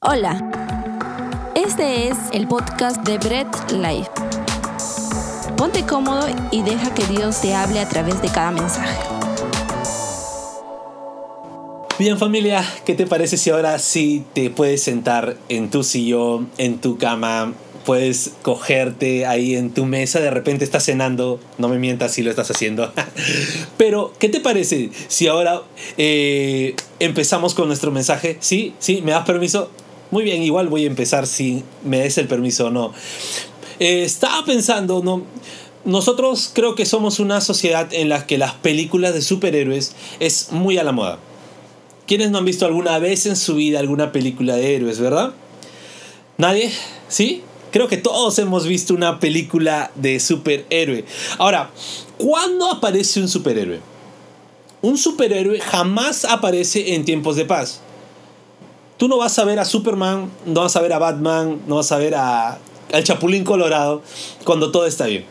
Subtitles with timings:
[0.00, 0.40] Hola,
[1.56, 4.08] este es el podcast de Bread Life.
[5.56, 8.96] Ponte cómodo y deja que Dios te hable a través de cada mensaje.
[11.98, 16.78] Bien familia, ¿qué te parece si ahora sí te puedes sentar en tu sillón, en
[16.78, 17.54] tu cama,
[17.84, 22.30] puedes cogerte ahí en tu mesa, de repente estás cenando, no me mientas si lo
[22.30, 22.92] estás haciendo.
[23.76, 25.62] Pero, ¿qué te parece si ahora
[25.96, 28.36] eh, empezamos con nuestro mensaje?
[28.38, 28.74] ¿Sí?
[28.78, 29.02] ¿Sí?
[29.02, 29.72] ¿Me das permiso?
[30.10, 32.92] Muy bien, igual voy a empezar si me des el permiso o no.
[33.78, 35.22] Eh, estaba pensando, ¿no?
[35.84, 40.78] Nosotros creo que somos una sociedad en la que las películas de superhéroes es muy
[40.78, 41.18] a la moda.
[42.06, 45.34] ¿Quiénes no han visto alguna vez en su vida alguna película de héroes, verdad?
[46.38, 46.72] ¿Nadie?
[47.08, 47.42] ¿Sí?
[47.70, 51.04] Creo que todos hemos visto una película de superhéroe.
[51.36, 51.70] Ahora,
[52.16, 53.80] ¿cuándo aparece un superhéroe?
[54.80, 57.82] Un superhéroe jamás aparece en tiempos de paz.
[58.98, 61.92] Tú no vas a ver a Superman, no vas a ver a Batman, no vas
[61.92, 62.58] a ver a,
[62.92, 64.02] al Chapulín Colorado
[64.44, 65.24] cuando todo está bien.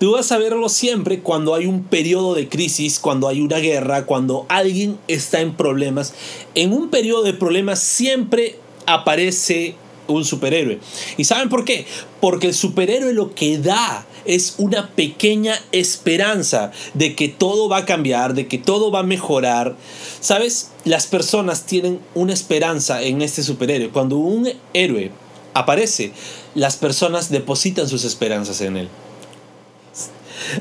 [0.00, 4.04] Tú vas a verlo siempre cuando hay un periodo de crisis, cuando hay una guerra,
[4.04, 6.12] cuando alguien está en problemas.
[6.56, 10.78] En un periodo de problemas siempre aparece un superhéroe.
[11.16, 11.86] ¿Y saben por qué?
[12.20, 17.86] Porque el superhéroe lo que da es una pequeña esperanza de que todo va a
[17.86, 19.76] cambiar, de que todo va a mejorar.
[20.20, 20.70] ¿Sabes?
[20.84, 23.90] Las personas tienen una esperanza en este superhéroe.
[23.90, 25.10] Cuando un héroe
[25.54, 26.12] aparece,
[26.54, 28.88] las personas depositan sus esperanzas en él.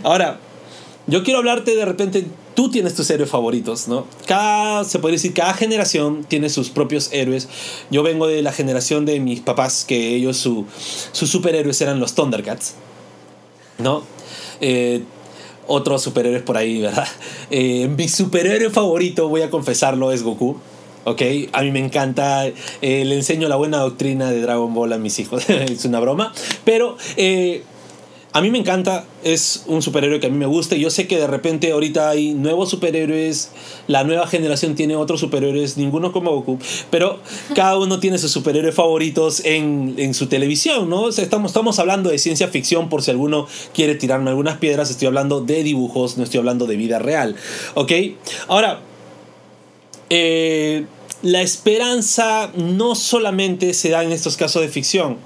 [0.04, 0.40] Ahora,
[1.08, 4.06] yo quiero hablarte de repente, tú tienes tus héroes favoritos, ¿no?
[4.26, 7.48] Cada, se puede decir, cada generación tiene sus propios héroes.
[7.90, 10.66] Yo vengo de la generación de mis papás, que ellos, su,
[11.12, 12.76] sus superhéroes eran los Thundercats,
[13.78, 14.04] ¿no?
[14.60, 15.04] Eh,
[15.68, 17.08] otros superhéroes por ahí, ¿verdad?
[17.54, 20.58] Eh, mi superhéroe favorito, voy a confesarlo, es Goku.
[21.04, 21.22] ¿ok?
[21.54, 22.54] A mí me encanta, eh,
[23.06, 26.98] le enseño la buena doctrina de Dragon Ball a mis hijos, es una broma, pero
[27.18, 27.64] eh,
[28.34, 30.78] a mí me encanta, es un superhéroe que a mí me gusta.
[30.78, 33.52] Yo sé que de repente ahorita hay nuevos superhéroes,
[33.88, 36.58] la nueva generación tiene otros superhéroes, ninguno como Goku,
[36.90, 37.20] pero
[37.56, 41.10] cada uno tiene sus superhéroes favoritos en, en su televisión, ¿no?
[41.10, 45.42] estamos, estamos hablando de ciencia ficción por si alguno quiere tirarme algunas piedras, estoy hablando
[45.42, 47.36] de dibujos, no estoy hablando de vida real,
[47.76, 47.92] ¿ok?
[48.48, 48.80] Ahora,
[50.10, 50.86] eh,
[51.22, 55.18] la esperanza no solamente se da en estos casos de ficción.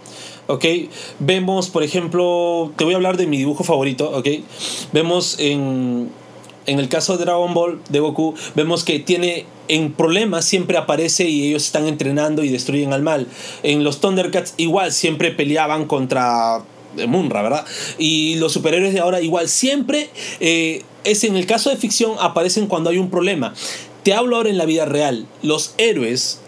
[0.47, 0.65] ¿Ok?
[1.19, 4.27] Vemos, por ejemplo, te voy a hablar de mi dibujo favorito, ¿ok?
[4.93, 6.09] Vemos en,
[6.65, 11.27] en el caso de Dragon Ball, de Goku, vemos que tiene en problemas siempre aparece
[11.27, 13.27] y ellos están entrenando y destruyen al mal.
[13.63, 16.63] En los Thundercats igual siempre peleaban contra
[17.07, 17.65] Munra, ¿verdad?
[17.97, 22.67] Y los superhéroes de ahora igual siempre eh, es en el caso de ficción aparecen
[22.67, 23.53] cuando hay un problema.
[24.03, 25.25] Te hablo ahora en la vida real.
[25.41, 26.39] Los héroes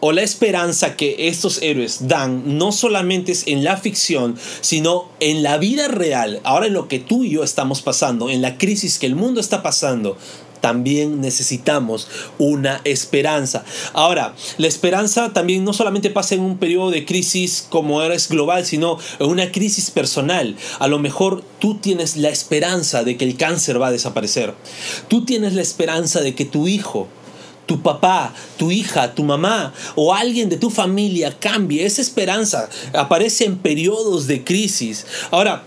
[0.00, 5.42] o la esperanza que estos héroes dan no solamente es en la ficción, sino en
[5.42, 8.98] la vida real, ahora en lo que tú y yo estamos pasando, en la crisis
[8.98, 10.16] que el mundo está pasando,
[10.60, 13.64] también necesitamos una esperanza.
[13.92, 18.64] Ahora, la esperanza también no solamente pasa en un periodo de crisis como es global,
[18.66, 20.56] sino en una crisis personal.
[20.78, 24.54] A lo mejor tú tienes la esperanza de que el cáncer va a desaparecer.
[25.08, 27.08] Tú tienes la esperanza de que tu hijo
[27.70, 31.86] tu papá, tu hija, tu mamá o alguien de tu familia cambie.
[31.86, 35.06] Esa esperanza aparece en periodos de crisis.
[35.30, 35.62] Ahora,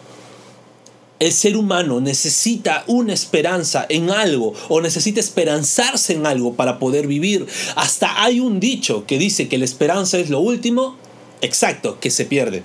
[1.21, 7.07] el ser humano necesita una esperanza en algo o necesita esperanzarse en algo para poder
[7.07, 7.47] vivir.
[7.77, 10.97] Hasta hay un dicho que dice que la esperanza es lo último,
[11.39, 12.63] exacto, que se pierde.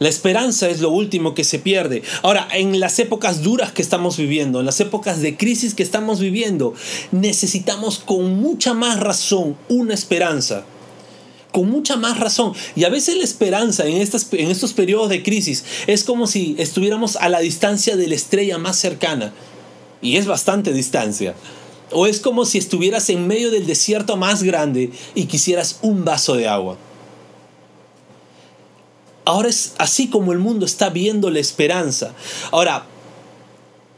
[0.00, 2.02] La esperanza es lo último que se pierde.
[2.22, 6.20] Ahora, en las épocas duras que estamos viviendo, en las épocas de crisis que estamos
[6.20, 6.72] viviendo,
[7.12, 10.64] necesitamos con mucha más razón una esperanza.
[11.52, 12.54] Con mucha más razón.
[12.76, 16.56] Y a veces la esperanza en, estas, en estos periodos de crisis es como si
[16.58, 19.34] estuviéramos a la distancia de la estrella más cercana.
[20.00, 21.34] Y es bastante distancia.
[21.92, 26.36] O es como si estuvieras en medio del desierto más grande y quisieras un vaso
[26.36, 26.78] de agua.
[29.30, 32.14] Ahora es así como el mundo está viendo la esperanza.
[32.50, 32.86] Ahora,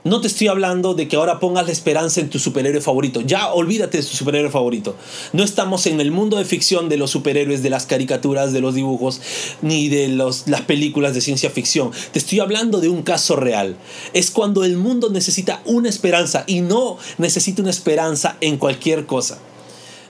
[0.04, 3.22] no te estoy hablando de que ahora pongas la esperanza en tu superhéroe favorito.
[3.22, 4.94] Ya olvídate de tu superhéroe favorito.
[5.32, 8.74] No estamos en el mundo de ficción de los superhéroes, de las caricaturas, de los
[8.74, 9.22] dibujos,
[9.62, 11.92] ni de los, las películas de ciencia ficción.
[12.12, 13.78] Te estoy hablando de un caso real.
[14.12, 19.38] Es cuando el mundo necesita una esperanza y no necesita una esperanza en cualquier cosa.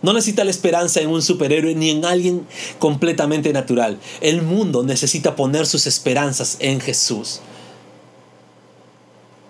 [0.02, 2.46] No necesita la esperanza en un superhéroe ni en alguien
[2.78, 3.98] completamente natural.
[4.20, 7.40] El mundo necesita poner sus esperanzas en Jesús.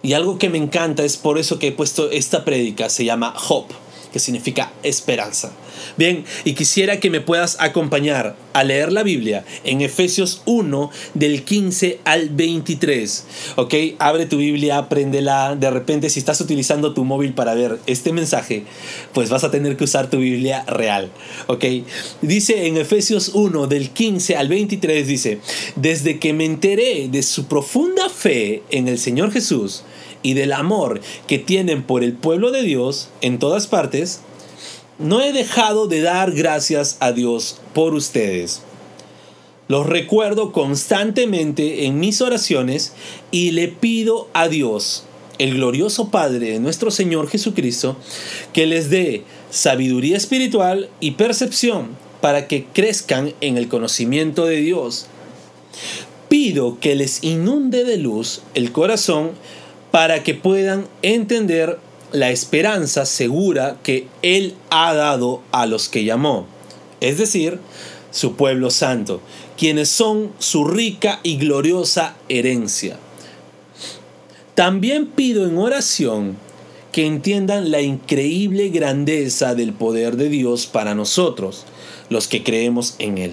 [0.02, 3.34] Y algo que me encanta es por eso que he puesto esta prédica, se llama
[3.48, 3.74] Hope.
[4.12, 5.52] Que significa esperanza.
[5.96, 11.42] Bien, y quisiera que me puedas acompañar a leer la Biblia en Efesios 1 del
[11.42, 13.24] 15 al 23.
[13.56, 13.74] ¿Ok?
[13.98, 15.56] Abre tu Biblia, apréndela.
[15.56, 18.64] De repente, si estás utilizando tu móvil para ver este mensaje,
[19.12, 21.10] pues vas a tener que usar tu Biblia real.
[21.46, 21.64] ¿Ok?
[22.20, 25.40] Dice en Efesios 1 del 15 al 23, dice,
[25.76, 29.84] desde que me enteré de su profunda fe en el Señor Jesús,
[30.22, 34.20] y del amor que tienen por el pueblo de Dios en todas partes,
[34.98, 38.62] no he dejado de dar gracias a Dios por ustedes.
[39.68, 42.92] Los recuerdo constantemente en mis oraciones
[43.30, 45.04] y le pido a Dios,
[45.38, 47.96] el glorioso Padre de nuestro Señor Jesucristo,
[48.52, 55.06] que les dé sabiduría espiritual y percepción para que crezcan en el conocimiento de Dios.
[56.28, 59.32] Pido que les inunde de luz el corazón
[59.92, 61.78] para que puedan entender
[62.10, 66.46] la esperanza segura que Él ha dado a los que llamó,
[67.00, 67.60] es decir,
[68.10, 69.20] su pueblo santo,
[69.56, 72.98] quienes son su rica y gloriosa herencia.
[74.54, 76.36] También pido en oración
[76.90, 81.64] que entiendan la increíble grandeza del poder de Dios para nosotros,
[82.10, 83.32] los que creemos en Él.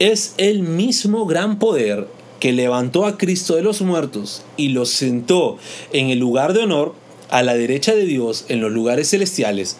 [0.00, 2.08] Es el mismo gran poder
[2.40, 5.58] que levantó a Cristo de los muertos y lo sentó
[5.92, 6.94] en el lugar de honor
[7.30, 9.76] a la derecha de Dios en los lugares celestiales,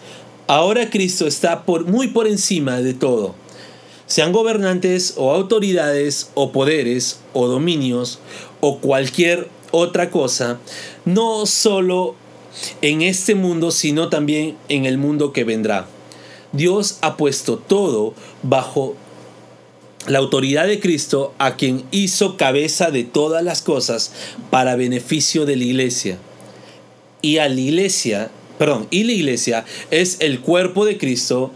[0.47, 3.35] ahora Cristo está por, muy por encima de todo.
[4.05, 8.19] Sean gobernantes o autoridades o poderes o dominios
[8.59, 10.59] o cualquier otra cosa,
[11.05, 12.15] no solo
[12.81, 15.87] en este mundo, sino también en el mundo que vendrá.
[16.51, 18.95] Dios ha puesto todo bajo
[20.09, 24.11] la autoridad de Cristo a quien hizo cabeza de todas las cosas
[24.49, 26.17] para beneficio de la iglesia.
[27.21, 31.51] Y a la iglesia, perdón, y la iglesia es el cuerpo de Cristo,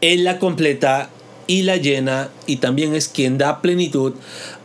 [0.00, 1.10] Él la completa
[1.48, 4.14] y la llena y también es quien da plenitud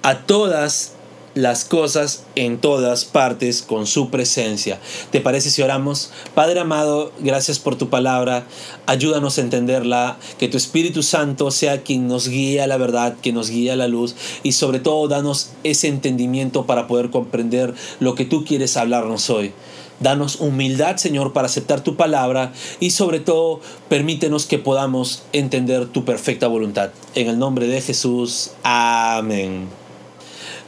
[0.04, 0.94] a todas
[1.34, 4.80] las cosas en todas partes con su presencia.
[5.12, 6.12] ¿Te parece si oramos?
[6.36, 8.46] Padre amado, gracias por tu palabra.
[8.86, 13.32] Ayúdanos a entenderla, que tu Espíritu Santo sea quien nos guíe a la verdad, que
[13.32, 18.16] nos guíe a la luz y sobre todo danos ese entendimiento para poder comprender lo
[18.16, 19.54] que tú quieres hablarnos hoy.
[20.02, 26.06] Danos humildad, Señor, para aceptar tu palabra y sobre todo permítenos que podamos entender tu
[26.06, 26.90] perfecta voluntad.
[27.14, 28.52] En el nombre de Jesús.
[28.64, 29.81] Amén.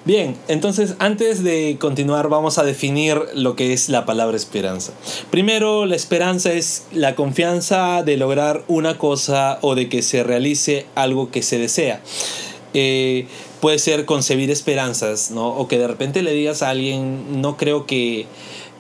[0.06, 4.92] Bien, entonces antes de continuar vamos a definir lo que es la palabra esperanza.
[5.32, 10.86] Primero, la esperanza es la confianza de lograr una cosa o de que se realice
[10.96, 12.02] algo que se desea.
[12.74, 13.28] Eh,
[13.62, 15.48] puede ser concebir esperanzas, ¿no?
[15.48, 18.26] O que de repente le digas a alguien, no creo que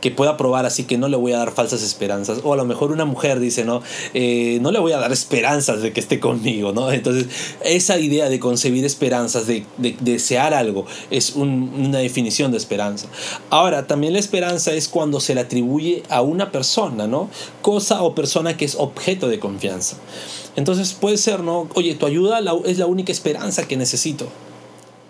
[0.03, 2.41] que pueda probar, así que no le voy a dar falsas esperanzas.
[2.43, 3.81] O a lo mejor una mujer dice, ¿no?
[4.13, 6.91] Eh, no le voy a dar esperanzas de que esté conmigo, ¿no?
[6.91, 7.27] Entonces,
[7.63, 13.07] esa idea de concebir esperanzas, de, desear algo, es una definición de esperanza.
[13.49, 17.29] Ahora, también la esperanza es cuando se le atribuye a una persona, ¿no?
[17.61, 19.95] Cosa o persona que es objeto de confianza.
[20.57, 21.69] Entonces puede ser, ¿no?
[21.75, 24.27] Oye, tu ayuda es la única esperanza que necesito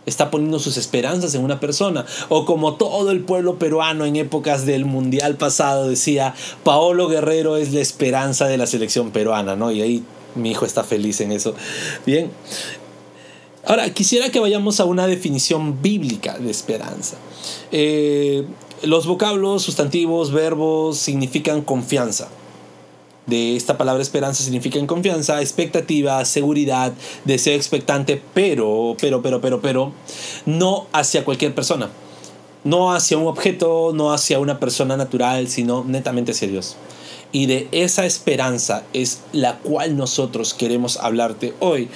[0.06, 2.06] está poniendo sus esperanzas en una persona.
[2.30, 6.34] O como todo el pueblo peruano en épocas del mundial pasado decía,
[6.64, 9.72] Paolo Guerrero es la esperanza de la selección peruana, ¿no?
[9.72, 10.04] Y ahí
[10.36, 11.56] mi hijo está feliz en eso.
[12.06, 12.32] Bien.
[13.66, 17.16] Ahora, quisiera que vayamos a una definición bíblica de esperanza.
[17.72, 18.46] Eh,
[18.82, 22.28] los vocablos, sustantivos, verbos significan confianza
[23.26, 26.94] de esta palabra esperanza significa en confianza, expectativa, seguridad,
[27.26, 29.94] deseo expectante, pero, pero, pero, pero, pero,
[30.46, 31.90] no hacia cualquier persona.
[32.64, 36.78] No hacia un objeto, no hacia una persona natural, sino netamente hacia Dios.
[37.32, 41.90] Y de esa esperanza es la cual nosotros queremos hablarte hoy.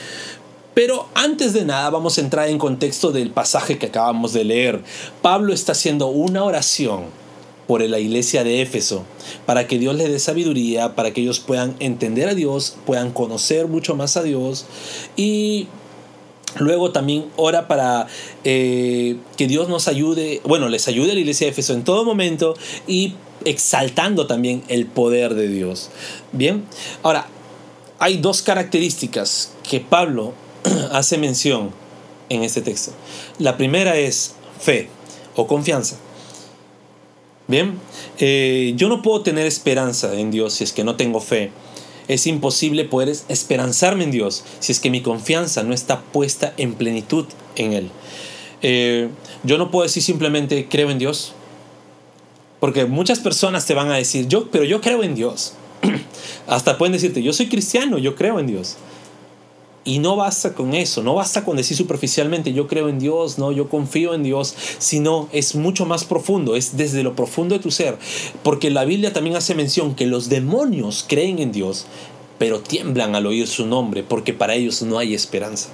[0.73, 4.83] Pero antes de nada vamos a entrar en contexto del pasaje que acabamos de leer.
[5.21, 7.05] Pablo está haciendo una oración
[7.67, 9.03] por la iglesia de Éfeso,
[9.45, 13.67] para que Dios les dé sabiduría, para que ellos puedan entender a Dios, puedan conocer
[13.67, 14.65] mucho más a Dios
[15.15, 15.67] y
[16.59, 18.07] Luego también ora para
[18.43, 22.03] eh, que Dios nos ayude, bueno, les ayude a la iglesia de Éfeso en todo
[22.03, 22.55] momento
[22.87, 23.13] y
[23.45, 25.89] exaltando también el poder de Dios.
[26.31, 26.63] Bien,
[27.03, 27.27] ahora,
[27.99, 30.33] hay dos características que Pablo
[30.91, 31.71] hace mención
[32.29, 32.91] en este texto.
[33.39, 34.89] La primera es fe
[35.35, 35.97] o confianza.
[37.47, 37.79] Bien,
[38.19, 41.51] eh, yo no puedo tener esperanza en Dios si es que no tengo fe.
[42.09, 46.73] Es imposible poder esperanzarme en Dios si es que mi confianza no está puesta en
[46.73, 47.25] plenitud
[47.55, 47.89] en Él.
[48.61, 49.09] Eh,
[49.43, 51.33] yo no puedo decir simplemente creo en Dios,
[52.59, 55.53] porque muchas personas te van a decir, yo, pero yo creo en Dios.
[56.47, 58.77] Hasta pueden decirte, yo soy cristiano, yo creo en Dios.
[59.87, 63.53] Y no basta con eso, no basta con decir superficialmente yo creo en Dios, no,
[63.53, 67.71] yo confío en Dios, sino es mucho más profundo, es desde lo profundo de tu
[67.71, 67.97] ser.
[68.43, 71.85] Porque la Biblia también hace mención que los demonios creen en Dios,
[72.37, 75.69] pero tiemblan al oír su nombre, porque para ellos no hay esperanza.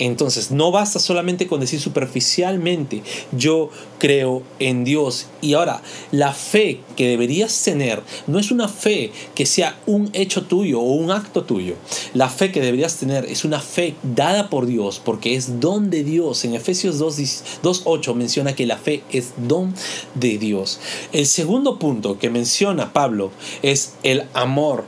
[0.00, 3.02] Entonces, no basta solamente con decir superficialmente,
[3.32, 5.26] yo creo en Dios.
[5.42, 10.44] Y ahora, la fe que deberías tener no es una fe que sea un hecho
[10.44, 11.74] tuyo o un acto tuyo.
[12.14, 16.02] La fe que deberías tener es una fe dada por Dios, porque es don de
[16.02, 16.46] Dios.
[16.46, 19.74] En Efesios 2.8 menciona que la fe es don
[20.14, 20.80] de Dios.
[21.12, 24.84] El segundo punto que menciona Pablo es el amor.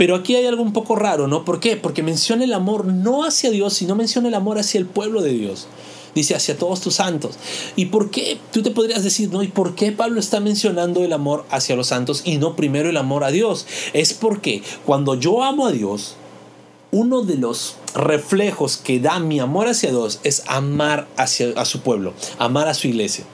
[0.00, 1.44] Pero aquí hay algo un poco raro, ¿no?
[1.44, 1.76] ¿Por qué?
[1.76, 5.32] Porque menciona el amor no hacia Dios, sino menciona el amor hacia el pueblo de
[5.34, 5.66] Dios.
[6.14, 7.34] Dice hacia todos tus santos.
[7.76, 8.38] ¿Y por qué?
[8.50, 9.42] Tú te podrías decir, ¿no?
[9.42, 12.96] ¿Y por qué Pablo está mencionando el amor hacia los santos y no primero el
[12.96, 13.66] amor a Dios?
[13.92, 16.14] Es porque cuando yo amo a Dios,
[16.92, 21.82] uno de los reflejos que da mi amor hacia Dios es amar hacia, a su
[21.82, 23.26] pueblo, amar a su iglesia.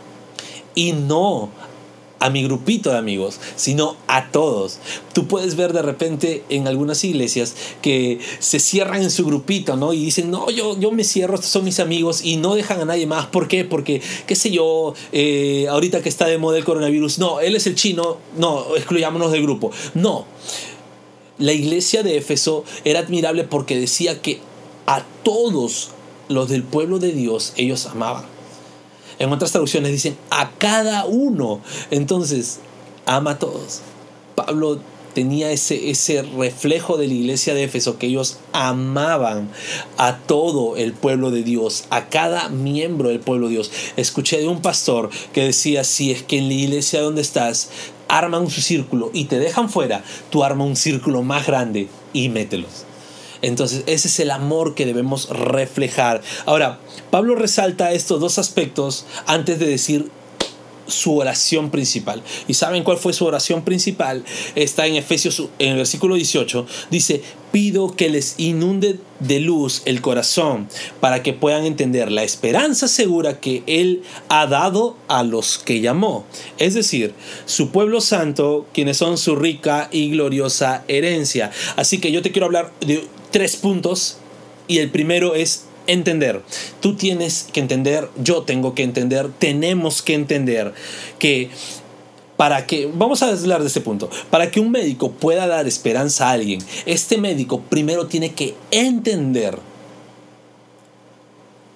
[0.75, 1.49] Y no
[2.27, 4.81] a mi grupito de amigos, sino a todos.
[5.13, 9.93] Tú puedes ver de repente en algunas iglesias que se cierran en su grupito, ¿no?
[9.93, 12.85] Y dicen, no, yo, yo me cierro, estos son mis amigos y no dejan a
[12.85, 13.27] nadie más.
[13.27, 13.65] ¿Por qué?
[13.65, 17.69] Porque, qué sé yo, eh, ahorita que está de moda el coronavirus, no, él es
[17.69, 19.71] el chino, no, excluyámonos del grupo.
[19.95, 20.27] No.
[21.39, 24.41] La iglesia de Éfeso era admirable porque decía que
[24.87, 25.91] a todos
[26.29, 28.36] los del pueblo de Dios ellos amaban.
[29.19, 31.61] En otras traducciones dicen a cada uno.
[31.91, 32.61] Entonces,
[33.07, 33.81] ama a todos.
[34.35, 34.81] Pablo
[35.15, 39.49] tenía ese, ese reflejo de la iglesia de Éfeso, que ellos amaban
[39.97, 43.71] a todo el pueblo de Dios, a cada miembro del pueblo de Dios.
[43.97, 47.71] Escuché de un pastor que decía, si es que en la iglesia donde estás
[48.09, 52.86] arman su círculo y te dejan fuera, tú arma un círculo más grande y mételos.
[53.43, 56.23] Entonces, ese es el amor que debemos reflejar.
[56.47, 56.79] Ahora,
[57.11, 60.11] Pablo resalta estos dos aspectos antes de decir
[60.87, 62.23] su oración principal.
[62.49, 64.25] ¿Y saben cuál fue su oración principal?
[64.55, 66.67] Está en Efesios, en el versículo 18.
[66.91, 70.69] Dice, pido que les inunde de luz el corazón
[71.01, 76.25] para que puedan entender la esperanza segura que Él ha dado a los que llamó.
[76.59, 77.15] Es decir,
[77.47, 81.51] su pueblo santo, quienes son su rica y gloriosa herencia.
[81.77, 84.17] Así que yo te quiero hablar de tres puntos
[84.67, 86.41] y el primero es entender.
[86.81, 90.73] Tú tienes que entender, yo tengo que entender, tenemos que entender
[91.19, 91.51] que
[92.39, 96.31] para que, vamos a hablar de este punto, para que un médico pueda dar esperanza
[96.31, 99.59] a alguien, este médico primero tiene que entender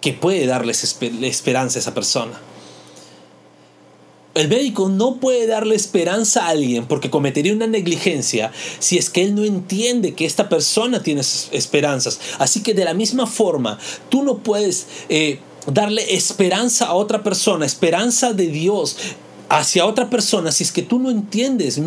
[0.01, 0.83] que puede darles
[1.21, 2.41] esperanza a esa persona.
[4.41, 9.23] El médico no puede darle esperanza a alguien porque cometería una negligencia si es que
[9.23, 12.19] él no entiende que esta persona tiene esperanzas.
[12.39, 13.79] Así que de la misma forma,
[14.09, 18.97] tú no puedes eh, darle esperanza a otra persona, esperanza de Dios
[19.51, 21.79] hacia otra persona si es que tú no entiendes,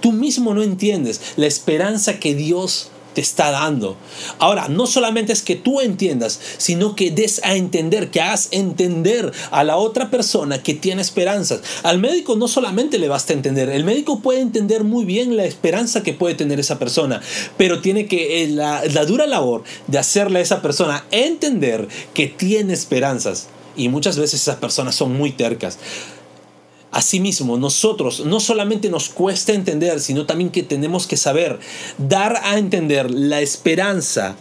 [0.00, 3.96] tú mismo no entiendes la esperanza que Dios te está dando.
[4.38, 9.32] Ahora, no solamente es que tú entiendas, sino que des a entender, que hagas entender
[9.50, 11.60] a la otra persona que tiene esperanzas.
[11.82, 16.02] Al médico no solamente le basta entender, el médico puede entender muy bien la esperanza
[16.02, 17.20] que puede tener esa persona,
[17.56, 22.26] pero tiene que eh, la, la dura labor de hacerle a esa persona entender que
[22.26, 23.48] tiene esperanzas.
[23.74, 25.78] Y muchas veces esas personas son muy tercas.
[26.92, 31.58] Asimismo, nosotros no solamente nos cuesta entender, sino también que tenemos que saber
[31.96, 34.36] dar a entender la esperanza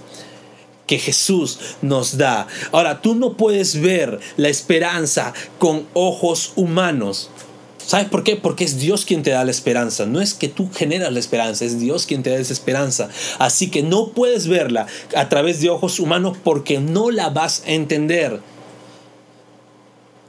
[0.86, 2.48] que Jesús nos da.
[2.74, 7.30] Ahora, tú no puedes ver la esperanza con ojos humanos.
[7.78, 8.36] ¿Sabes por qué?
[8.36, 10.06] Porque es Dios quien te da la esperanza.
[10.06, 13.08] No es que tú generas la esperanza, es Dios quien te da esa esperanza.
[13.40, 17.72] Así que no puedes verla a través de ojos humanos porque no la vas a
[17.72, 18.42] entender.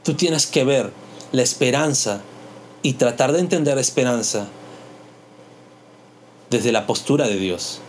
[0.05, 1.01] Tú tienes que ver
[1.32, 2.22] la esperanza
[2.82, 4.48] y tratar de entender la esperanza
[6.50, 7.80] desde la postura de Dios.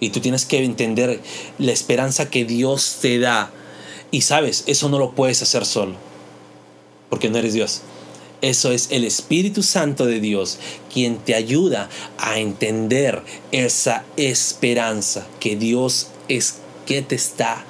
[0.00, 1.20] Y tú tienes que entender
[1.58, 3.50] la esperanza que Dios te da.
[4.10, 5.94] Y sabes, eso no lo puedes hacer solo,
[7.10, 7.82] porque no eres Dios.
[8.40, 10.58] Eso es el Espíritu Santo de Dios
[10.92, 11.88] quien te ayuda
[12.18, 17.64] a entender esa esperanza que Dios es que te está.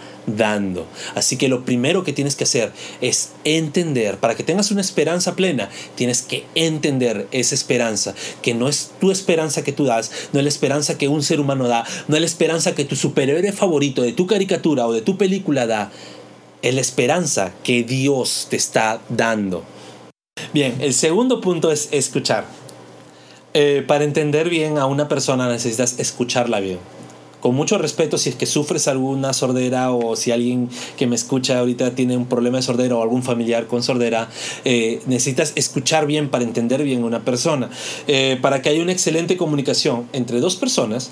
[1.15, 5.37] Así que lo primero que tienes que hacer es entender, para que tengas una esperanza
[5.37, 10.41] plena, tienes que entender esa esperanza, que no es tu esperanza que tú das, no
[10.41, 13.53] es la esperanza que un ser humano da, no es la esperanza que tu superhéroe
[13.53, 15.91] favorito de tu caricatura o de tu película da,
[16.63, 19.65] es la esperanza que Dios te está dando.
[20.53, 22.45] Bien, el segundo punto es escuchar.
[23.55, 26.79] Eh, para entender bien a una persona necesitas escucharla bien
[27.49, 31.61] con mucho respeto, si es que sufres alguna sordera o si alguien que me escucha
[31.61, 34.29] ahorita tiene un problema de sordera o algún familiar con sordera,
[34.67, 37.71] eh, necesitas escuchar bien para entender bien a una persona.
[38.07, 41.11] Eh, para que haya una excelente comunicación entre dos personas,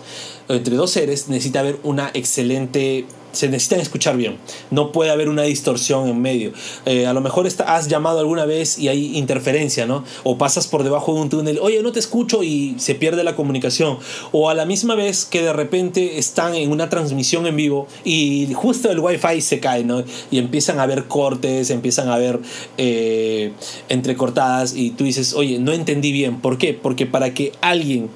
[0.50, 4.36] entre dos seres, necesita haber una excelente se necesitan escuchar bien.
[4.70, 6.52] No puede haber una distorsión en medio.
[6.84, 10.04] Eh, a lo mejor has llamado alguna vez y hay interferencia, ¿no?
[10.24, 13.36] O pasas por debajo de un túnel, oye, no te escucho y se pierde la
[13.36, 13.98] comunicación.
[14.32, 18.48] O a la misma vez que de repente están en una transmisión en vivo y
[18.54, 20.02] justo el wifi se cae, ¿no?
[20.30, 22.40] Y empiezan a haber cortes, empiezan a haber
[22.78, 23.52] eh,
[23.88, 26.40] entrecortadas y tú dices, oye, no entendí bien.
[26.40, 26.74] ¿Por qué?
[26.74, 28.08] Porque para que alguien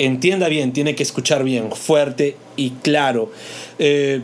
[0.00, 3.30] entienda bien, tiene que escuchar bien, fuerte y claro.
[3.78, 4.22] Eh,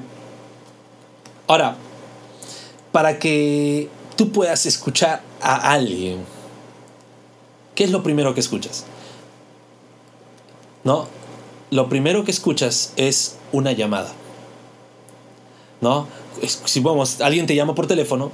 [1.47, 1.77] ahora,
[2.93, 6.25] para que tú puedas escuchar a alguien,
[7.75, 8.87] ¿qué es lo primero que escuchas?
[10.83, 11.09] ¿No?
[11.71, 14.13] Lo primero que escuchas es una llamada.
[15.83, 16.09] ¿No?
[16.65, 18.33] Si vamos, alguien te llama por teléfono,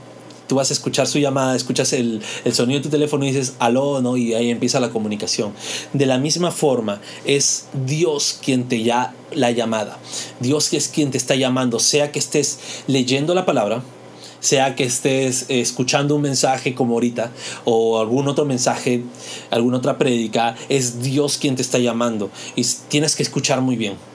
[0.52, 2.20] tú vas a escuchar su llamada, escuchas el,
[2.52, 4.18] sonido de tu teléfono y dices, aló, ¿no?
[4.18, 5.54] Y ahí empieza la comunicación.
[5.94, 9.98] De la misma forma, es Dios quien te ya la llamada.
[10.40, 13.82] Dios es quien te está llamando, sea que estés leyendo la palabra,
[14.40, 17.32] sea que estés escuchando un mensaje como ahorita
[17.64, 19.04] o algún otro mensaje,
[19.48, 24.11] alguna otra prédica, es Dios quien te está llamando y tienes que escuchar muy bien.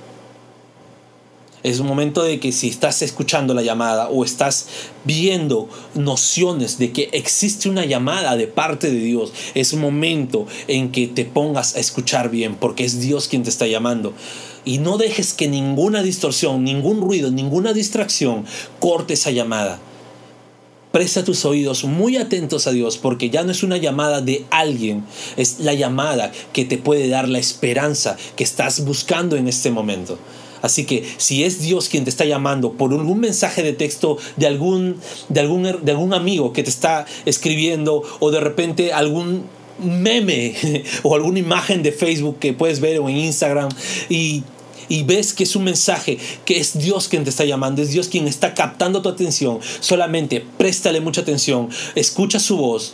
[1.64, 4.68] Es un momento de que si estás escuchando la llamada o estás
[5.06, 10.92] viendo nociones de que existe una llamada de parte de Dios, es un momento en
[10.92, 14.14] que te pongas a escuchar bien, porque es Dios quien te está llamando.
[14.66, 18.46] Y no dejes que ninguna distorsión, ningún ruido, ninguna distracción
[18.80, 19.80] corte esa llamada.
[20.92, 25.06] Presta tus oídos muy atentos a Dios porque ya no es una llamada de alguien,
[25.38, 30.18] es la llamada que te puede dar la esperanza que estás buscando en este momento.
[30.62, 34.48] Así que si es Dios quien te está llamando por algún mensaje de texto de
[34.48, 34.98] algún,
[35.30, 39.44] de algún, de algún amigo que te está escribiendo o de repente algún
[39.80, 40.56] meme
[41.04, 43.70] o alguna imagen de Facebook que puedes ver o en Instagram
[44.10, 44.44] y
[44.90, 48.08] y ves que es un mensaje, que es Dios quien te está llamando, es Dios
[48.08, 52.94] quien está captando tu atención, solamente préstale mucha atención, escucha su voz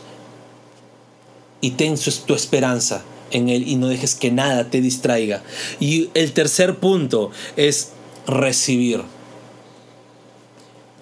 [1.62, 1.96] y ten
[2.26, 5.44] tu esperanza en Él y no dejes que nada te distraiga.
[5.80, 7.90] Y el tercer punto es
[8.26, 9.02] recibir.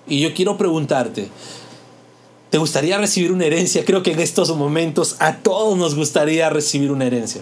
[0.07, 1.29] Y yo quiero preguntarte,
[2.49, 3.85] ¿te gustaría recibir una herencia?
[3.85, 7.41] Creo que en estos momentos a todos nos gustaría recibir una herencia.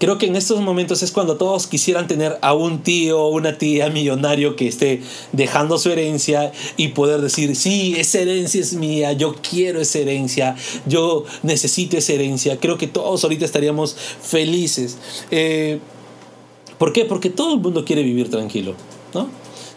[0.00, 3.58] Creo que en estos momentos es cuando todos quisieran tener a un tío o una
[3.58, 9.12] tía millonario que esté dejando su herencia y poder decir, sí, esa herencia es mía,
[9.12, 12.58] yo quiero esa herencia, yo necesito esa herencia.
[12.58, 14.96] Creo que todos ahorita estaríamos felices.
[15.30, 15.80] Eh,
[16.78, 17.04] ¿Por qué?
[17.04, 18.76] Porque todo el mundo quiere vivir tranquilo,
[19.12, 19.28] ¿no?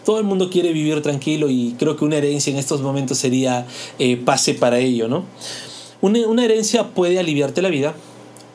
[0.06, 3.66] Todo el mundo quiere vivir tranquilo y creo que una herencia en estos momentos sería
[3.98, 5.26] eh, pase para ello, ¿no?
[6.00, 7.94] Una, una herencia puede aliviarte la vida,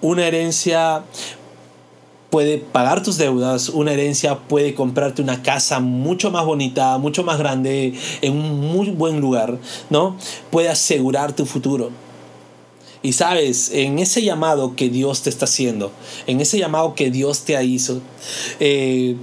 [0.02, 1.04] una herencia
[2.30, 7.40] puede pagar tus deudas, una herencia puede comprarte una casa mucho más bonita, mucho más
[7.40, 9.58] grande, en un muy buen lugar,
[9.90, 10.16] ¿no?
[10.52, 11.92] Puede asegurar tu futuro.
[13.02, 15.92] Y sabes, en ese llamado que Dios te está haciendo,
[16.28, 18.02] en ese llamado que Dios te hizo,
[18.60, 19.16] eh,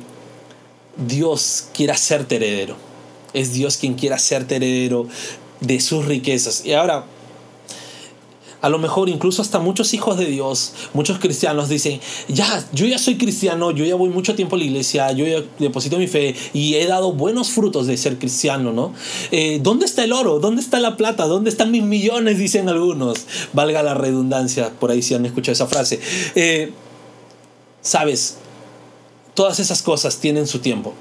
[0.96, 2.76] Dios quiere hacerte heredero.
[3.34, 5.06] Es Dios quien quiere hacerte heredero
[5.60, 6.64] de sus riquezas.
[6.64, 7.04] Y ahora,
[8.60, 12.98] a lo mejor incluso hasta muchos hijos de Dios, muchos cristianos dicen, ya, yo ya
[12.98, 16.34] soy cristiano, yo ya voy mucho tiempo a la iglesia, yo ya deposito mi fe
[16.52, 18.92] y he dado buenos frutos de ser cristiano, ¿no?
[19.30, 20.38] Eh, ¿Dónde está el oro?
[20.38, 21.26] ¿Dónde está la plata?
[21.26, 22.38] ¿Dónde están mis millones?
[22.38, 23.26] Dicen algunos.
[23.52, 26.00] Valga la redundancia, por ahí si han escuchado esa frase.
[26.34, 26.72] Eh,
[27.86, 28.38] Sabes,
[29.34, 30.92] todas esas cosas tienen su tiempo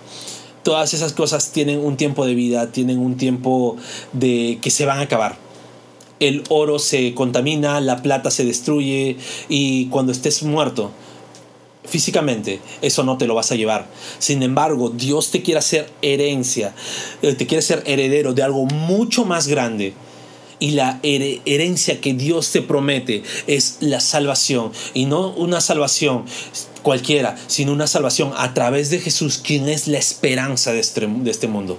[0.62, 3.78] todas esas cosas tienen un tiempo de vida, tienen un tiempo
[4.14, 5.45] de que se van a acabar
[6.20, 9.18] el oro se contamina, la plata se destruye
[9.50, 10.92] y cuando estés muerto,
[11.88, 13.88] físicamente, eso no te lo vas a llevar.
[14.20, 16.74] Sin embargo, Dios te quiere hacer herencia,
[17.22, 19.94] eh, te quiere ser heredero de algo mucho más grande.
[20.58, 24.72] Y la herencia que Dios te promete es la salvación.
[24.94, 26.24] Y no una salvación
[26.82, 31.30] cualquiera, sino una salvación a través de Jesús, quien es la esperanza de este, de
[31.30, 31.78] este mundo.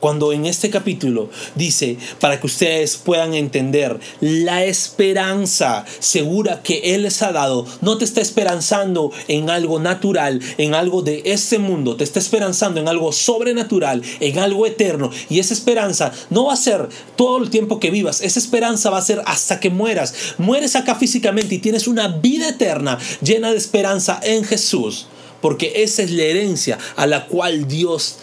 [0.00, 7.02] Cuando en este capítulo dice, para que ustedes puedan entender la esperanza segura que Él
[7.02, 11.96] les ha dado, no te está esperanzando en algo natural, en algo de este mundo,
[11.96, 15.10] te está esperanzando en algo sobrenatural, en algo eterno.
[15.28, 18.98] Y esa esperanza no va a ser todo el tiempo que vivas, esa esperanza va
[18.98, 20.34] a ser hasta que mueras.
[20.38, 25.06] Mueres acá físicamente y tienes una vida eterna llena de esperanza en Jesús,
[25.40, 28.16] porque esa es la herencia a la cual Dios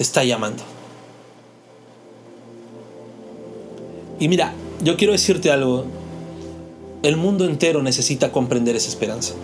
[0.00, 0.62] está llamando.
[4.18, 5.84] Y mira, yo quiero decirte algo.
[7.02, 9.34] El mundo entero necesita comprender esa esperanza.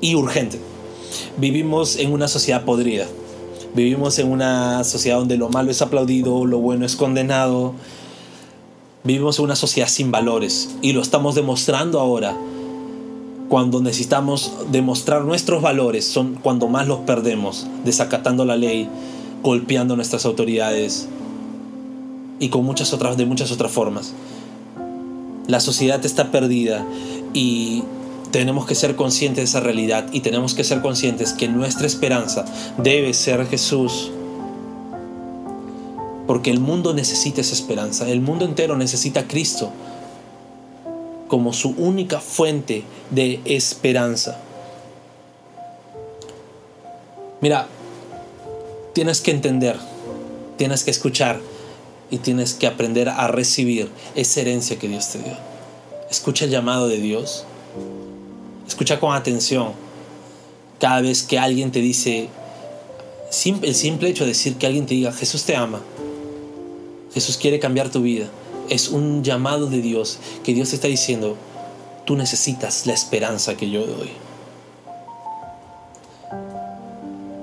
[0.00, 0.58] Y urgente.
[1.36, 3.06] Vivimos en una sociedad podrida.
[3.74, 7.74] Vivimos en una sociedad donde lo malo es aplaudido, lo bueno es condenado.
[9.04, 10.70] Vivimos en una sociedad sin valores.
[10.80, 12.36] Y lo estamos demostrando ahora.
[13.48, 18.88] Cuando necesitamos demostrar nuestros valores son cuando más los perdemos, desacatando la ley,
[19.42, 21.08] golpeando nuestras autoridades
[22.40, 24.14] y con muchas otras de muchas otras formas.
[25.46, 26.84] La sociedad está perdida
[27.32, 27.84] y
[28.32, 32.44] tenemos que ser conscientes de esa realidad y tenemos que ser conscientes que nuestra esperanza
[32.78, 34.10] debe ser Jesús.
[36.26, 39.70] Porque el mundo necesita esa esperanza, el mundo entero necesita a Cristo
[41.28, 44.40] como su única fuente de esperanza.
[47.40, 47.66] Mira,
[48.92, 49.76] tienes que entender,
[50.56, 51.40] tienes que escuchar
[52.10, 55.36] y tienes que aprender a recibir esa herencia que Dios te dio.
[56.10, 57.44] Escucha el llamado de Dios.
[58.66, 59.72] Escucha con atención.
[60.80, 62.28] Cada vez que alguien te dice,
[63.62, 65.80] el simple hecho de decir que alguien te diga, Jesús te ama,
[67.12, 68.28] Jesús quiere cambiar tu vida
[68.70, 71.36] es un llamado de Dios que Dios está diciendo,
[72.04, 74.10] tú necesitas la esperanza que yo doy.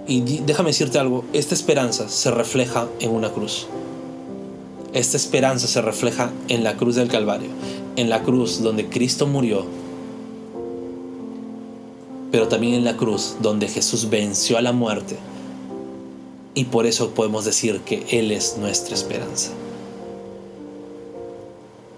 [0.07, 3.67] Y déjame decirte algo, esta esperanza se refleja en una cruz.
[4.93, 7.49] Esta esperanza se refleja en la cruz del Calvario,
[7.95, 9.65] en la cruz donde Cristo murió,
[12.31, 15.17] pero también en la cruz donde Jesús venció a la muerte.
[16.55, 19.51] Y por eso podemos decir que Él es nuestra esperanza.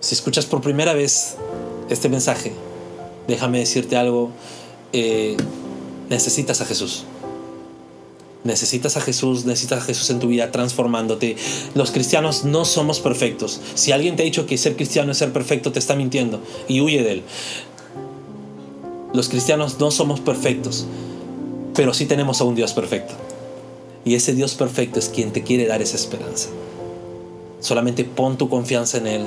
[0.05, 1.35] Si escuchas por primera vez
[1.89, 2.53] este mensaje,
[3.27, 4.29] déjame decirte algo,
[4.93, 5.35] eh,
[6.11, 7.05] necesitas a Jesús.
[8.43, 11.37] Necesitas a Jesús, necesitas a Jesús en tu vida transformándote.
[11.73, 13.59] Los cristianos no somos perfectos.
[13.73, 16.81] Si alguien te ha dicho que ser cristiano es ser perfecto, te está mintiendo y
[16.81, 17.23] huye de él.
[19.11, 20.85] Los cristianos no somos perfectos,
[21.73, 23.15] pero sí tenemos a un Dios perfecto.
[24.05, 26.49] Y ese Dios perfecto es quien te quiere dar esa esperanza.
[27.59, 29.23] Solamente pon tu confianza en Él,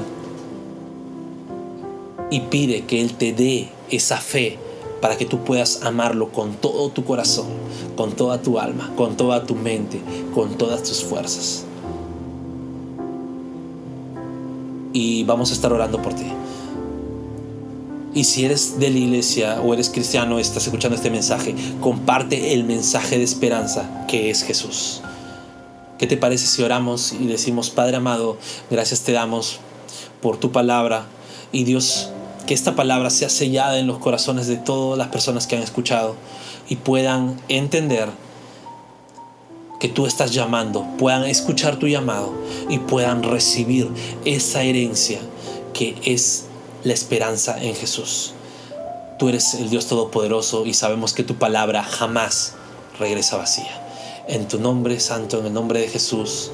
[2.31, 4.59] y pide que Él te dé esa fe
[5.01, 7.47] para que tú puedas amarlo con todo tu corazón,
[7.97, 10.01] con toda tu alma, con toda tu mente,
[10.35, 11.64] con todas tus fuerzas.
[14.93, 16.25] Y vamos a estar orando por ti.
[18.14, 22.64] Y si eres de la iglesia o eres cristiano, estás escuchando este mensaje, comparte el
[22.64, 25.03] mensaje de esperanza que es Jesús.
[25.99, 28.38] ¿Qué te parece si oramos y decimos, Padre amado,
[28.71, 29.61] gracias te damos
[30.21, 31.07] por tu palabra
[31.53, 32.11] y Dios,
[32.49, 36.17] que esta palabra sea sellada en los corazones de todas las personas que han escuchado
[36.67, 38.09] y puedan entender
[39.79, 42.33] que tú estás llamando, puedan escuchar tu llamado
[42.71, 43.91] y puedan recibir
[44.25, 45.21] esa herencia
[45.75, 46.47] que es
[46.85, 48.33] la esperanza en Jesús.
[49.19, 52.55] Tú eres el Dios Todopoderoso y sabemos que tu palabra jamás
[52.99, 54.25] regresa vacía.
[54.27, 56.51] En tu nombre santo, en el nombre de Jesús.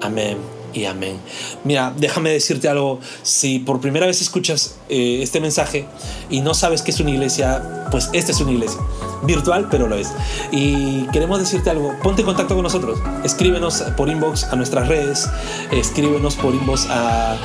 [0.00, 1.18] Amén y amén.
[1.64, 3.00] Mira, déjame decirte algo.
[3.22, 5.86] Si por primera vez escuchas eh, este mensaje
[6.30, 8.80] y no sabes que es una iglesia, pues esta es una iglesia.
[9.22, 10.08] Virtual, pero lo es.
[10.50, 11.94] Y queremos decirte algo.
[12.02, 12.98] Ponte en contacto con nosotros.
[13.24, 15.28] Escríbenos por inbox a nuestras redes.
[15.70, 17.36] Escríbenos por inbox a,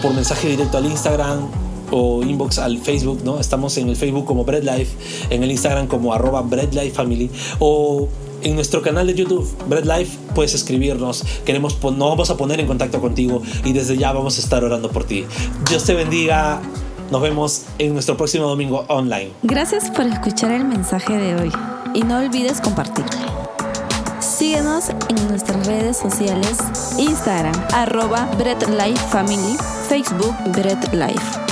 [0.00, 1.48] por mensaje directo al Instagram
[1.90, 3.38] o inbox al Facebook, ¿no?
[3.38, 4.96] Estamos en el Facebook como Bread Life,
[5.30, 8.08] en el Instagram como arroba Bread Life Family o
[8.46, 11.24] en nuestro canal de YouTube, Bread Life, puedes escribirnos.
[11.44, 14.88] Queremos, nos vamos a poner en contacto contigo y desde ya vamos a estar orando
[14.88, 15.26] por ti.
[15.68, 16.60] Dios te bendiga.
[17.10, 19.30] Nos vemos en nuestro próximo domingo online.
[19.42, 21.52] Gracias por escuchar el mensaje de hoy
[21.92, 23.10] y no olvides compartirlo.
[24.20, 26.58] Síguenos en nuestras redes sociales,
[26.98, 29.56] Instagram, arroba Bread Life Family,
[29.88, 31.45] Facebook Bread Life.